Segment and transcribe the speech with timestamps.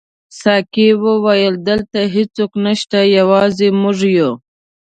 [0.41, 4.31] ساقي وویل: دلته هیڅوک نشته، یوازې موږ یو.